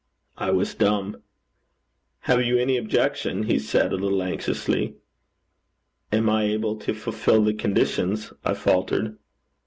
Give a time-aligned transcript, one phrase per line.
[0.39, 1.21] I was dumb.
[2.21, 4.95] 'Have you any objection?' he said, a little anxiously.
[6.11, 9.19] 'Am I able to fulfil the conditions?' I faltered.